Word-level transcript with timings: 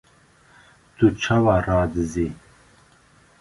Tu 0.95 1.07
çawa 1.21 1.57
radizî?! 1.67 2.29